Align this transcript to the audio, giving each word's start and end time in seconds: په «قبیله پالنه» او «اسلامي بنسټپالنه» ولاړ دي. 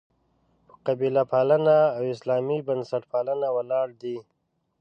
په 0.67 0.73
«قبیله 0.85 1.23
پالنه» 1.31 1.77
او 1.95 2.03
«اسلامي 2.15 2.59
بنسټپالنه» 2.67 3.47
ولاړ 3.57 3.87
دي. 4.01 4.17